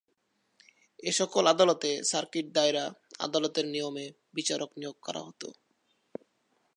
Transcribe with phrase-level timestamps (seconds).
[1.03, 2.85] এসকল আদালতে সার্কিট দায়রা
[3.19, 5.47] আদালতের নিয়মে বিচারক নিয়োগ করা হতো।